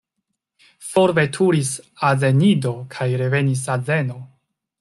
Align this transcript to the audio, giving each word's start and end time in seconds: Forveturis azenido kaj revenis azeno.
Forveturis 0.93 1.69
azenido 2.13 2.75
kaj 2.97 3.11
revenis 3.23 3.65
azeno. 3.79 4.21